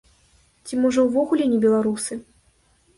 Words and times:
Ці, 0.65 0.73
можа, 0.85 1.05
увогуле 1.11 1.43
не 1.55 1.63
беларусы? 1.69 2.23